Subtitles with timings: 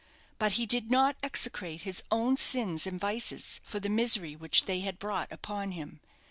[0.39, 4.79] But he did not execrate his own sins and vices for the misery which they
[4.79, 5.99] had brought upon him.